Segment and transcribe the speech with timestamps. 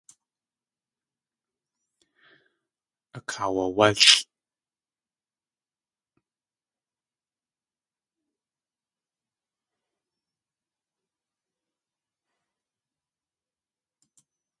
[3.17, 4.07] Akaawawálʼ.